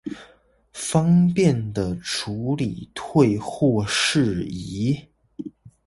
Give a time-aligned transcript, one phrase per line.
[0.73, 4.99] 方便地處理退貨事宜